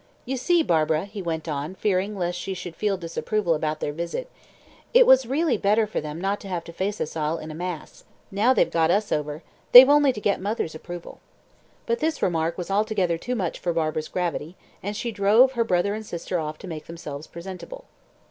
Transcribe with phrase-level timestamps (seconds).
[0.25, 4.31] You see, Barbara," he went on, fearing lest she should feel disapproval about their visit,
[4.95, 7.53] "it really was better for them not to have to face us all in a
[7.53, 8.03] mass.
[8.31, 9.43] Now they've got us over
[9.73, 11.19] they've only to get mother's approval."
[11.85, 15.93] But this remark was altogether too much for Barbara's gravity, and she drove her brother
[15.93, 17.85] and sister off to make themselves presentable.